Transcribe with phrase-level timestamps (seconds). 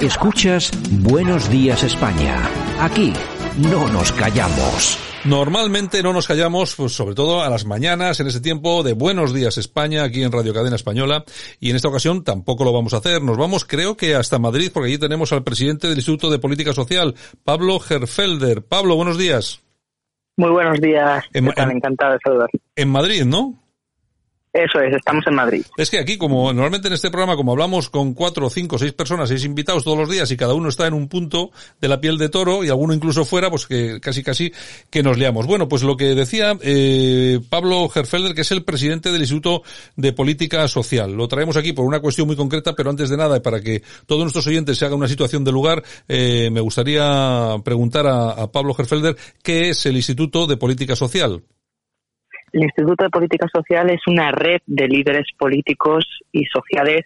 [0.00, 0.70] Escuchas
[1.02, 2.48] Buenos Días España.
[2.78, 3.12] Aquí
[3.56, 4.96] no nos callamos.
[5.24, 9.34] Normalmente no nos callamos, pues sobre todo a las mañanas, en ese tiempo de Buenos
[9.34, 11.24] Días España, aquí en Radio Cadena Española,
[11.58, 13.22] y en esta ocasión tampoco lo vamos a hacer.
[13.22, 16.72] Nos vamos, creo que hasta Madrid, porque allí tenemos al presidente del Instituto de Política
[16.72, 18.62] Social, Pablo Gerfelder.
[18.62, 19.64] Pablo, buenos días.
[20.36, 21.24] Muy buenos días.
[21.32, 22.48] En, Encantado de saludar.
[22.76, 23.67] En Madrid, ¿no?
[24.52, 25.62] Eso es, estamos en Madrid.
[25.76, 29.28] Es que aquí, como normalmente en este programa, como hablamos con cuatro, cinco, seis personas,
[29.28, 32.16] seis invitados todos los días y cada uno está en un punto de la piel
[32.16, 34.52] de toro y alguno incluso fuera, pues que casi casi
[34.90, 35.46] que nos liamos.
[35.46, 39.62] Bueno, pues lo que decía eh, Pablo Gerfelder, que es el presidente del Instituto
[39.96, 41.12] de Política Social.
[41.12, 44.22] Lo traemos aquí por una cuestión muy concreta, pero antes de nada, para que todos
[44.22, 48.72] nuestros oyentes se hagan una situación de lugar, eh, me gustaría preguntar a, a Pablo
[48.72, 51.42] Gerfelder qué es el Instituto de Política Social.
[52.52, 57.04] El Instituto de Política Social es una red de líderes políticos y sociales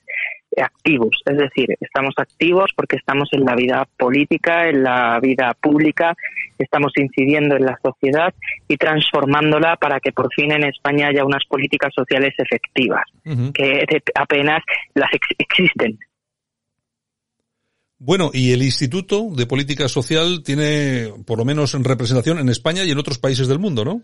[0.60, 6.14] activos, es decir, estamos activos porque estamos en la vida política, en la vida pública,
[6.58, 8.34] estamos incidiendo en la sociedad
[8.68, 13.04] y transformándola para que por fin en España haya unas políticas sociales efectivas,
[13.54, 14.62] que apenas
[14.94, 15.98] las existen.
[17.98, 22.90] Bueno, y el Instituto de Política Social tiene por lo menos representación en España y
[22.90, 24.02] en otros países del mundo, ¿no?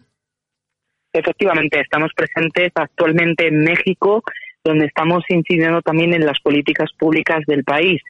[1.13, 4.23] Efectivamente, estamos presentes actualmente en México,
[4.63, 8.03] donde estamos incidiendo también en las políticas públicas del país.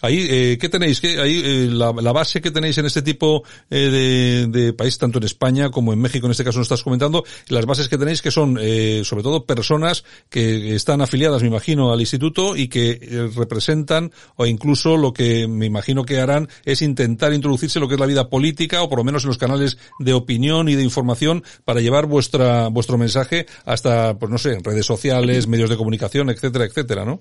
[0.00, 1.00] Ahí, eh, ¿qué tenéis?
[1.00, 5.18] ¿Qué, ahí, eh, la, base que tenéis en este tipo eh, de, de, país, tanto
[5.18, 8.20] en España como en México, en este caso nos estás comentando, las bases que tenéis
[8.20, 12.98] que son, eh, sobre todo, personas que están afiliadas, me imagino, al instituto y que
[13.00, 17.94] eh, representan, o incluso lo que me imagino que harán es intentar introducirse lo que
[17.94, 20.82] es la vida política, o por lo menos en los canales de opinión y de
[20.82, 26.28] información, para llevar vuestra, vuestro mensaje hasta, pues no sé, redes sociales, medios de comunicación,
[26.28, 27.20] etcétera, etcétera, ¿no?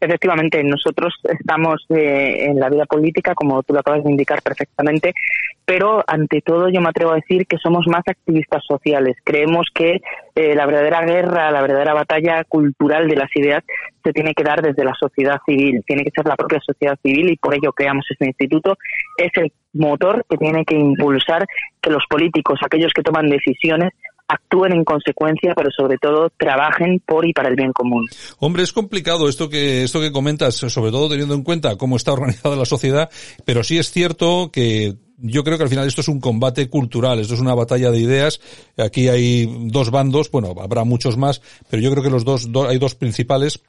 [0.00, 5.14] Efectivamente, nosotros estamos eh, en la vida política, como tú lo acabas de indicar perfectamente,
[5.64, 9.16] pero ante todo yo me atrevo a decir que somos más activistas sociales.
[9.24, 10.02] Creemos que
[10.34, 13.64] eh, la verdadera guerra, la verdadera batalla cultural de las ideas
[14.02, 17.30] se tiene que dar desde la sociedad civil, tiene que ser la propia sociedad civil
[17.30, 18.76] y por ello creamos este instituto.
[19.16, 21.46] Es el motor que tiene que impulsar
[21.80, 23.90] que los políticos, aquellos que toman decisiones,
[24.28, 28.06] actúen en consecuencia, pero sobre todo trabajen por y para el bien común.
[28.38, 32.12] Hombre, es complicado esto que esto que comentas, sobre todo teniendo en cuenta cómo está
[32.12, 33.10] organizada la sociedad,
[33.44, 37.18] pero sí es cierto que yo creo que al final esto es un combate cultural,
[37.20, 38.40] esto es una batalla de ideas.
[38.76, 42.78] Aquí hay dos bandos, bueno, habrá muchos más, pero yo creo que los dos hay
[42.78, 43.62] dos principales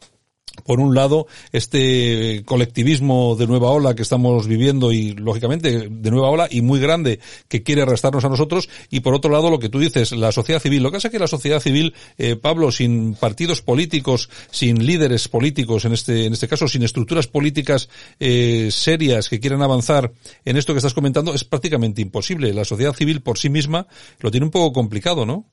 [0.63, 6.29] por un lado, este colectivismo de nueva ola que estamos viviendo y, lógicamente, de nueva
[6.29, 9.69] ola y muy grande que quiere arrastrarnos a nosotros, y por otro lado, lo que
[9.69, 10.83] tú dices, la sociedad civil.
[10.83, 15.27] Lo que pasa es que la sociedad civil, eh, Pablo, sin partidos políticos, sin líderes
[15.27, 17.89] políticos, en este, en este caso, sin estructuras políticas
[18.19, 20.11] eh, serias que quieran avanzar
[20.45, 22.53] en esto que estás comentando, es prácticamente imposible.
[22.53, 23.87] La sociedad civil por sí misma
[24.19, 25.45] lo tiene un poco complicado, ¿no?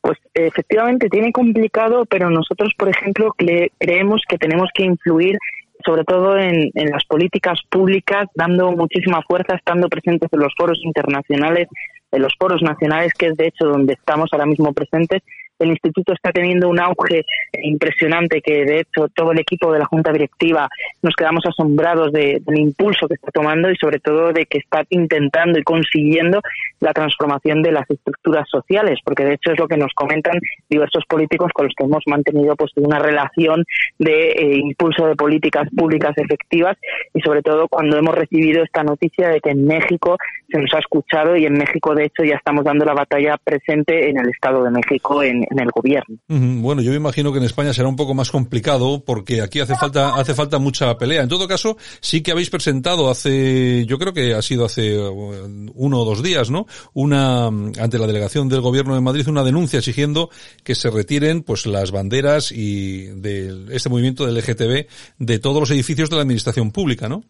[0.00, 5.38] Pues efectivamente tiene complicado, pero nosotros, por ejemplo, creemos que tenemos que influir
[5.84, 10.80] sobre todo en, en, las políticas públicas, dando muchísima fuerza, estando presentes en los foros
[10.82, 11.68] internacionales,
[12.10, 15.22] en los foros nacionales, que es de hecho donde estamos ahora mismo presentes,
[15.58, 17.24] el instituto está teniendo un auge
[17.62, 20.68] impresionante que de hecho todo el equipo de la junta directiva
[21.02, 24.84] nos quedamos asombrados de, del impulso que está tomando y sobre todo de que está
[24.90, 26.40] intentando y consiguiendo
[26.80, 30.38] la transformación de las estructuras sociales porque de hecho es lo que nos comentan
[30.68, 33.64] diversos políticos con los que hemos mantenido pues una relación
[33.98, 36.76] de eh, impulso de políticas públicas efectivas
[37.14, 40.16] y sobre todo cuando hemos recibido esta noticia de que en México
[40.50, 44.10] se nos ha escuchado y en México de hecho ya estamos dando la batalla presente
[44.10, 46.16] en el Estado de México en, en el gobierno.
[46.28, 49.74] Bueno, yo me imagino que en España será un poco más complicado porque aquí hace
[49.76, 51.22] falta hace falta mucha pelea.
[51.22, 55.70] En todo caso, sí que habéis presentado hace, yo creo que ha sido hace uh,
[55.74, 56.66] uno o dos días, ¿no?
[56.92, 60.30] Una ante la delegación del gobierno de Madrid una denuncia exigiendo
[60.64, 64.86] que se retiren pues las banderas y de este movimiento del LGTB
[65.18, 67.24] de todos los edificios de la administración pública, ¿no?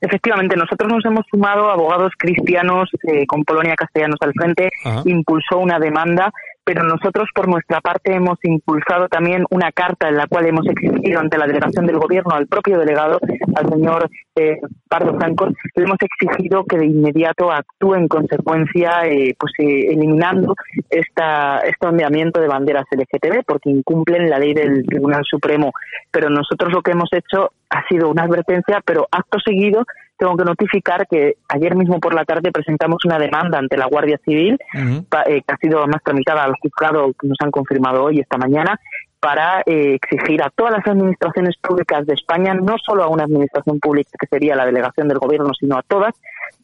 [0.00, 4.68] Efectivamente, nosotros nos hemos sumado abogados cristianos eh, con Polonia Castellanos al frente,
[5.04, 6.32] impulsó una demanda
[6.64, 11.20] pero nosotros por nuestra parte hemos impulsado también una carta en la cual hemos exigido
[11.20, 13.18] ante la delegación del gobierno al propio delegado,
[13.56, 19.34] al señor eh, Pardo Franco, le hemos exigido que de inmediato actúe en consecuencia, eh,
[19.38, 20.54] pues eh, eliminando
[20.88, 25.72] esta, este ondeamiento de banderas LGTB, porque incumplen la ley del Tribunal Supremo.
[26.10, 29.84] Pero nosotros lo que hemos hecho ha sido una advertencia, pero acto seguido
[30.22, 34.20] tengo que notificar que ayer mismo por la tarde presentamos una demanda ante la Guardia
[34.24, 38.38] Civil, eh, que ha sido más tramitada al juzgado, que nos han confirmado hoy, esta
[38.38, 38.78] mañana,
[39.20, 43.78] para eh, exigir a todas las administraciones públicas de España, no solo a una administración
[43.78, 46.12] pública que sería la delegación del gobierno, sino a todas,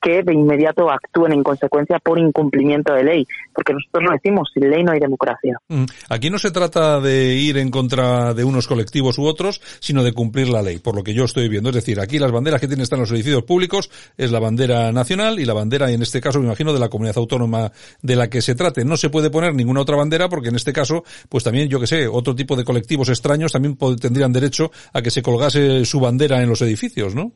[0.09, 4.71] que de inmediato actúen en consecuencia por incumplimiento de ley, porque nosotros lo decimos, sin
[4.71, 5.59] ley no hay democracia.
[5.69, 5.85] Mm.
[6.09, 10.13] Aquí no se trata de ir en contra de unos colectivos u otros, sino de
[10.13, 11.69] cumplir la ley, por lo que yo estoy viendo.
[11.69, 14.93] Es decir, aquí las banderas que tienen estar en los edificios públicos es la bandera
[14.93, 17.71] nacional y la bandera, en este caso, me imagino, de la comunidad autónoma
[18.01, 18.87] de la que se trate.
[18.87, 21.87] No se puede poner ninguna otra bandera porque en este caso, pues también, yo que
[21.87, 26.41] sé, otro tipo de colectivos extraños también tendrían derecho a que se colgase su bandera
[26.43, 27.33] en los edificios, ¿no?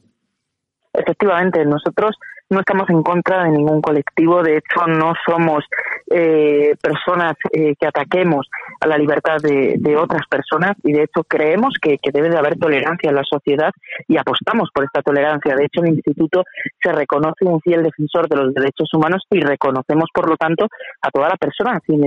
[0.94, 2.16] Efectivamente, nosotros
[2.52, 5.64] no estamos en contra de ningún colectivo, de hecho no somos
[6.10, 8.46] eh, personas eh, que ataquemos
[8.80, 13.10] a la libertad de, otras personas y de hecho creemos que, debe de haber tolerancia
[13.10, 13.70] en la sociedad
[14.08, 15.54] y apostamos por esta tolerancia.
[15.54, 16.44] De hecho, el instituto
[16.82, 20.66] se reconoce un fiel defensor de los derechos humanos y reconocemos, por lo tanto,
[21.00, 22.02] a toda la persona sin,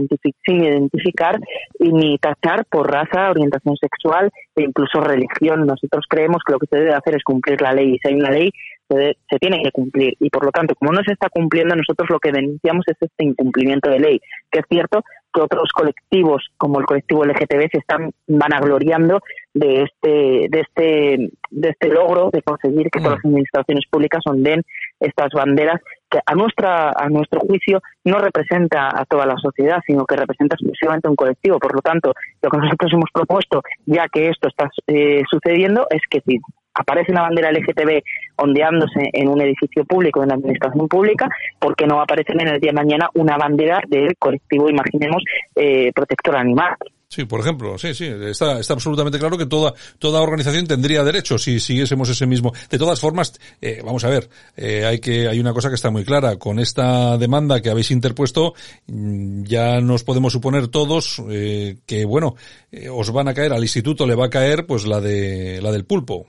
[0.45, 1.39] sin identificar
[1.79, 5.65] ni tachar por raza, orientación sexual e incluso religión.
[5.65, 8.15] Nosotros creemos que lo que se debe hacer es cumplir la ley y si hay
[8.15, 8.51] una ley
[8.89, 10.15] se, tiene que cumplir.
[10.19, 13.23] Y por lo tanto como no se está cumpliendo nosotros lo que denunciamos es este
[13.23, 14.21] incumplimiento de ley.
[14.51, 15.03] Que es cierto
[15.33, 19.19] que otros colectivos como el colectivo LGTB se están vanagloriando
[19.53, 24.61] de este de este de este logro de conseguir que todas las administraciones públicas onden
[24.99, 30.05] estas banderas que a nuestra a nuestro juicio no representa a toda la sociedad sino
[30.05, 31.59] que representa exclusivamente a un colectivo.
[31.59, 36.01] Por lo tanto lo que nosotros hemos propuesto ya que esto está eh, sucediendo es
[36.09, 36.39] que si
[36.75, 38.03] aparece una bandera LGTB
[38.37, 41.29] ondeándose en un edificio público, en la administración pública,
[41.59, 45.23] ¿por qué no aparece en el día de mañana una bandera del colectivo, imaginemos,
[45.55, 46.75] eh, protector animal?
[47.07, 51.37] Sí, por ejemplo, sí, sí, está, está absolutamente claro que toda, toda organización tendría derecho
[51.37, 52.51] si siguiésemos ese mismo.
[52.69, 54.27] De todas formas, eh, vamos a ver,
[54.57, 56.35] eh, hay que, hay una cosa que está muy clara.
[56.37, 58.53] Con esta demanda que habéis interpuesto,
[58.87, 62.35] mm, ya nos podemos suponer todos eh, que, bueno,
[62.71, 65.71] eh, os van a caer, al instituto le va a caer, pues la de, la
[65.71, 66.25] del pulpo.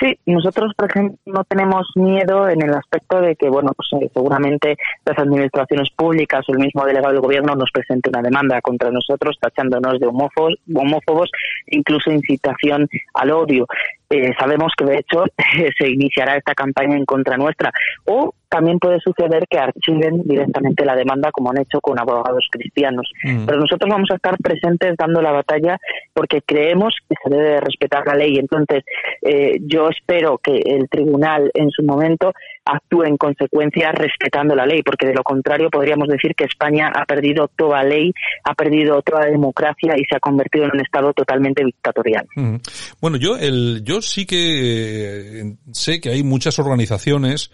[0.00, 4.10] Sí, nosotros, por ejemplo, no tenemos miedo en el aspecto de que, bueno, pues eh,
[4.14, 8.90] seguramente las administraciones públicas o el mismo delegado del gobierno nos presente una demanda contra
[8.90, 11.30] nosotros, tachándonos de homófobos, homófobos
[11.66, 13.66] incluso incitación al odio.
[14.10, 15.24] Eh, sabemos que, de hecho,
[15.78, 17.70] se iniciará esta campaña en contra nuestra.
[18.06, 23.08] O también puede suceder que archiven directamente la demanda como han hecho con abogados cristianos.
[23.22, 23.46] Mm.
[23.46, 25.78] Pero nosotros vamos a estar presentes dando la batalla
[26.12, 28.36] porque creemos que se debe respetar la ley.
[28.36, 28.82] Entonces,
[29.22, 32.32] eh, yo espero que el tribunal en su momento
[32.64, 37.04] actúe en consecuencia respetando la ley, porque de lo contrario podríamos decir que España ha
[37.04, 38.12] perdido toda ley,
[38.44, 42.26] ha perdido toda democracia y se ha convertido en un Estado totalmente dictatorial.
[43.00, 47.50] Bueno, yo, el, yo sí que eh, sé que hay muchas organizaciones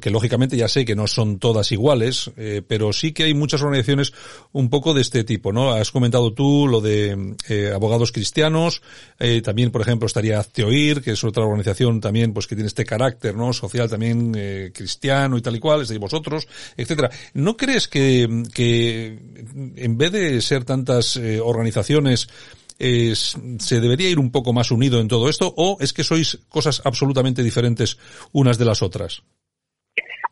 [0.00, 3.62] que lógicamente ya sé que no son todas iguales, eh, pero sí que hay muchas
[3.62, 4.12] organizaciones
[4.52, 5.72] un poco de este tipo, ¿no?
[5.72, 8.82] Has comentado tú lo de eh, abogados cristianos,
[9.42, 13.34] también, por ejemplo, estaría Teoir, que es otra organización también, pues que tiene este carácter,
[13.34, 13.52] ¿no?
[13.52, 14.34] Social también
[14.74, 16.46] cristiano y tal y cual, es de vosotros,
[16.76, 17.10] etcétera.
[17.34, 19.18] ¿No crees que, que
[19.76, 22.28] en vez de ser tantas organizaciones,
[22.78, 26.82] se debería ir un poco más unido en todo esto o es que sois cosas
[26.84, 27.98] absolutamente diferentes
[28.32, 29.22] unas de las otras?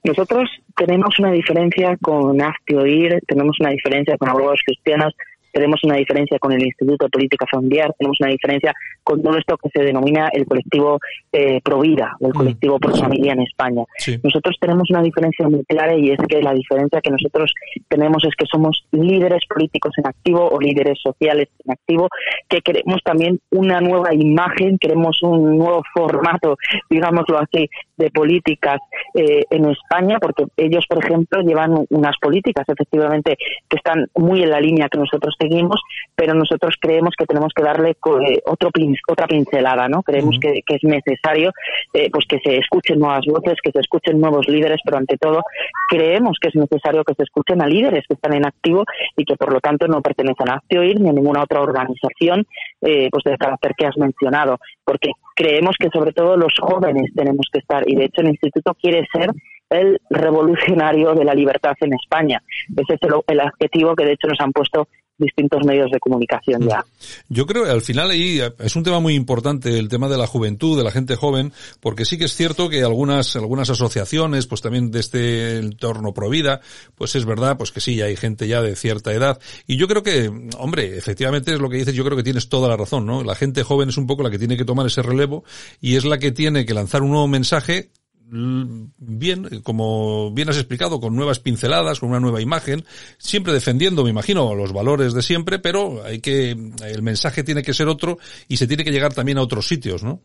[0.05, 5.15] Nosotros tenemos una diferencia con Astioir, tenemos una diferencia con abogados cristianos,
[5.53, 8.73] tenemos una diferencia con el Instituto de Política Familiar, tenemos una diferencia
[9.05, 10.99] con todo esto que se denomina el colectivo
[11.33, 12.33] eh, Provida el mm.
[12.33, 13.83] colectivo Pro Familia en España.
[14.23, 17.53] Nosotros tenemos una diferencia muy clara y es que la diferencia que nosotros
[17.89, 22.09] tenemos es que somos líderes políticos en activo o líderes sociales en activo,
[22.49, 26.57] que queremos también una nueva imagen, queremos un nuevo formato,
[26.89, 28.81] digámoslo así, de políticas
[29.15, 33.37] eh, en España, porque ellos, por ejemplo, llevan unas políticas efectivamente
[33.69, 35.81] que están muy en la línea que nosotros seguimos,
[36.15, 38.71] pero nosotros creemos que tenemos que darle eh, otro
[39.09, 40.03] otra pincelada, ¿no?
[40.03, 41.53] Creemos que, es necesario
[41.93, 45.43] eh, pues que se escuchen nuevas voces, que se escuchen nuevos líderes, pero ante todo
[45.89, 48.85] creemos que es necesario que se escuchen a líderes que están en activo
[49.17, 52.47] y que por lo tanto no pertenecen a Actioir ni a ninguna otra organización
[52.81, 57.47] eh, pues del carácter que has mencionado, porque creemos que sobre todo los jóvenes tenemos
[57.53, 59.31] que estar y de hecho el instituto quiere ser
[59.73, 62.43] el revolucionario de la libertad en España.
[62.77, 64.89] Ese es el, adjetivo que de hecho nos han puesto
[65.19, 66.85] distintos medios de comunicación ya.
[67.29, 70.27] Yo creo que al final ahí es un tema muy importante el tema de la
[70.27, 74.63] juventud, de la gente joven, porque sí que es cierto que algunas algunas asociaciones, pues
[74.63, 76.61] también de este entorno pro vida,
[76.95, 80.03] pues es verdad, pues que sí, hay gente ya de cierta edad y yo creo
[80.03, 83.23] que, hombre, efectivamente es lo que dices, yo creo que tienes toda la razón, ¿no?
[83.23, 85.45] La gente joven es un poco la que tiene que tomar ese relevo
[85.81, 87.91] y es la que tiene que lanzar un nuevo mensaje
[88.33, 92.85] bien, como bien has explicado, con nuevas pinceladas, con una nueva imagen,
[93.19, 97.75] siempre defendiendo, me imagino, los valores de siempre, pero hay que, el mensaje tiene que
[97.75, 98.17] ser otro
[98.49, 100.21] y se tiene que llegar también a otros sitios, ¿no?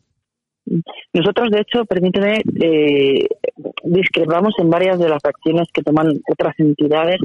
[1.14, 3.28] Nosotros, de hecho, permíteme, eh,
[3.84, 7.18] discrepamos en varias de las acciones que toman otras entidades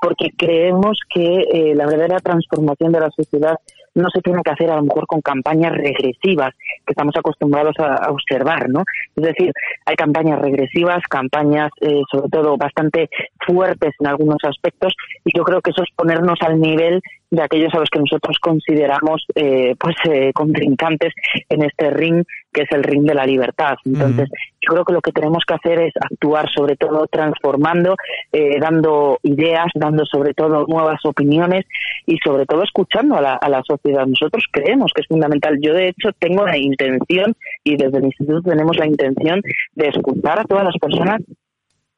[0.00, 3.56] porque creemos que eh, la verdadera transformación de la sociedad
[3.98, 6.54] no se tiene que hacer a lo mejor con campañas regresivas
[6.86, 8.84] que estamos acostumbrados a, observar, ¿no?
[9.16, 9.52] Es decir,
[9.84, 13.10] hay campañas regresivas, campañas eh, sobre todo bastante
[13.46, 17.72] fuertes en algunos aspectos y yo creo que eso es ponernos al nivel de aquellos
[17.74, 21.12] a los que nosotros consideramos eh, pues eh, contrincantes
[21.48, 23.74] en este ring que es el ring de la libertad.
[23.84, 24.30] Entonces,
[24.60, 27.94] yo creo que lo que tenemos que hacer es actuar sobre todo transformando,
[28.32, 31.66] eh, dando ideas, dando sobre todo nuevas opiniones
[32.06, 34.06] y sobre todo escuchando a la, a la sociedad.
[34.06, 35.58] Nosotros creemos que es fundamental.
[35.60, 39.42] Yo, de hecho, tengo la intención y desde el instituto tenemos la intención
[39.74, 41.20] de escuchar a todas las personas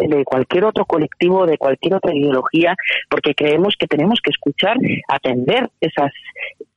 [0.08, 2.74] de cualquier otro colectivo, de cualquier otra ideología,
[3.08, 4.76] porque creemos que tenemos que escuchar,
[5.08, 6.12] atender esas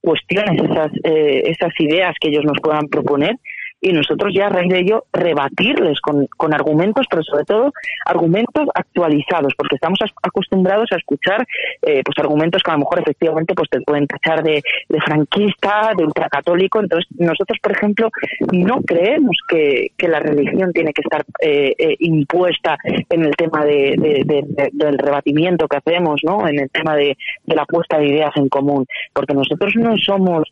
[0.01, 3.37] cuestiones, esas, eh, esas ideas que ellos nos puedan proponer
[3.83, 7.73] y nosotros ya a raíz de ello rebatirles con, con argumentos, pero sobre todo
[8.05, 11.45] argumentos actualizados, porque estamos acostumbrados a escuchar
[11.81, 15.91] eh, pues argumentos que a lo mejor efectivamente pues te pueden tachar de, de franquista,
[15.97, 16.79] de ultracatólico.
[16.79, 18.09] Entonces nosotros, por ejemplo,
[18.53, 22.77] no creemos que, que la religión tiene que estar eh, eh, impuesta
[23.09, 24.23] en el tema de,
[24.71, 26.47] del rebatimiento que hacemos, ¿no?
[26.47, 30.47] En el tema de, de la puesta de ideas en común, porque nosotros no somos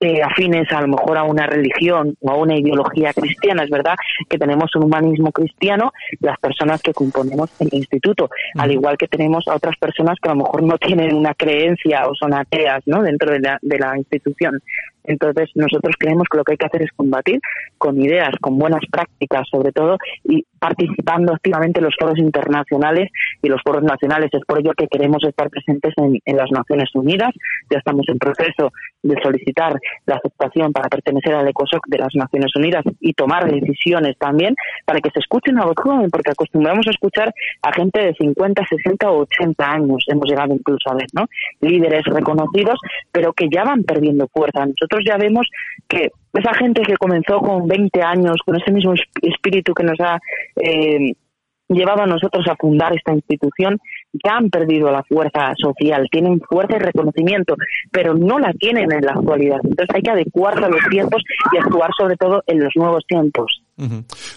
[0.00, 3.64] eh, afines a lo mejor a una religión o a una ideología cristiana.
[3.64, 3.94] Es verdad
[4.28, 9.46] que tenemos un humanismo cristiano, las personas que componemos el instituto, al igual que tenemos
[9.48, 13.02] a otras personas que a lo mejor no tienen una creencia o son ateas ¿no?
[13.02, 14.60] dentro de la, de la institución.
[15.06, 17.40] Entonces, nosotros creemos que lo que hay que hacer es combatir
[17.78, 23.10] con ideas, con buenas prácticas, sobre todo, y participando activamente en los foros internacionales
[23.42, 24.30] y los foros nacionales.
[24.32, 27.30] Es por ello que queremos estar presentes en, las Naciones Unidas.
[27.70, 28.72] Ya estamos en proceso
[29.02, 34.16] de solicitar la aceptación para pertenecer al ECOSOC de las Naciones Unidas y tomar decisiones
[34.18, 37.32] también para que se escuchen a los jóvenes, porque acostumbramos a escuchar
[37.62, 41.26] a gente de 50, 60 o 80 años, hemos llegado incluso a ver, ¿no?
[41.60, 42.78] Líderes reconocidos,
[43.12, 44.66] pero que ya van perdiendo fuerza.
[44.66, 45.46] Nosotros ya vemos
[45.88, 50.18] que esa gente que comenzó con 20 años, con ese mismo espíritu que nos ha
[50.56, 51.12] eh,
[51.68, 53.78] llevado a nosotros a fundar esta institución,
[54.12, 57.56] ya han perdido la fuerza social, tienen fuerza y reconocimiento,
[57.90, 59.58] pero no la tienen en la actualidad.
[59.62, 61.22] Entonces hay que adecuarse a los tiempos
[61.52, 63.62] y actuar sobre todo en los nuevos tiempos.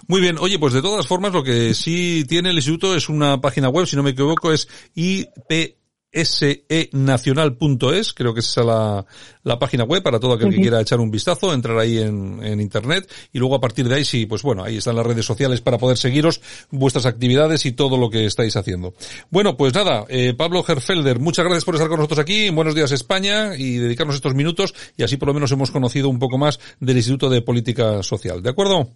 [0.08, 3.40] Muy bien, oye, pues de todas formas lo que sí tiene el instituto es una
[3.40, 5.79] página web, si no me equivoco, es IP
[6.12, 9.06] senacional.es, creo que es la,
[9.44, 12.60] la página web para todo aquel que quiera echar un vistazo, entrar ahí en, en,
[12.60, 15.62] internet y luego a partir de ahí sí, pues bueno, ahí están las redes sociales
[15.62, 18.94] para poder seguiros vuestras actividades y todo lo que estáis haciendo.
[19.30, 22.74] Bueno, pues nada, eh, Pablo Herfelder, muchas gracias por estar con nosotros aquí en Buenos
[22.74, 26.38] Días España y dedicarnos estos minutos y así por lo menos hemos conocido un poco
[26.38, 28.42] más del Instituto de Política Social.
[28.42, 28.90] ¿De acuerdo?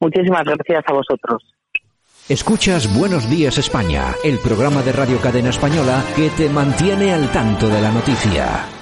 [0.00, 1.42] Muchísimas gracias a vosotros.
[2.32, 7.68] Escuchas Buenos Días España, el programa de Radio Cadena Española que te mantiene al tanto
[7.68, 8.81] de la noticia.